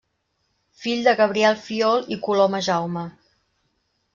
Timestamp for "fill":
0.85-1.03